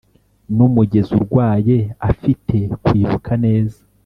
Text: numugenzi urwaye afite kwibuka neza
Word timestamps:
numugenzi 0.55 1.11
urwaye 1.19 1.77
afite 2.09 2.57
kwibuka 2.83 3.31
neza 3.45 3.79